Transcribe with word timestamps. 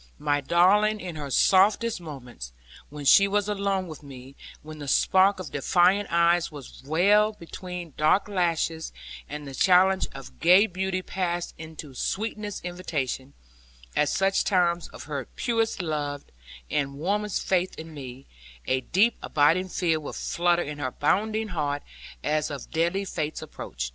My 0.17 0.41
darling 0.41 0.99
in 0.99 1.15
her 1.15 1.29
softest 1.29 2.01
moments, 2.01 2.53
when 2.89 3.05
she 3.05 3.27
was 3.27 3.47
alone 3.47 3.87
with 3.87 4.01
me, 4.01 4.35
when 4.63 4.79
the 4.79 4.87
spark 4.87 5.39
of 5.39 5.51
defiant 5.51 6.07
eyes 6.09 6.51
was 6.51 6.81
veiled 6.83 7.37
beneath 7.37 7.95
dark 7.97 8.27
lashes, 8.27 8.91
and 9.29 9.47
the 9.47 9.53
challenge 9.53 10.07
of 10.11 10.39
gay 10.39 10.65
beauty 10.65 11.03
passed 11.03 11.53
into 11.59 11.93
sweetest 11.93 12.65
invitation; 12.65 13.33
at 13.95 14.09
such 14.09 14.43
times 14.43 14.87
of 14.87 15.03
her 15.03 15.25
purest 15.35 15.83
love 15.83 16.25
and 16.71 16.97
warmest 16.97 17.45
faith 17.45 17.77
in 17.77 17.93
me, 17.93 18.25
a 18.65 18.81
deep 18.81 19.17
abiding 19.21 19.69
fear 19.69 19.99
would 19.99 20.15
flutter 20.15 20.63
in 20.63 20.79
her 20.79 20.89
bounding 20.89 21.49
heart, 21.49 21.83
as 22.23 22.49
of 22.49 22.71
deadly 22.71 23.05
fate's 23.05 23.43
approach. 23.43 23.89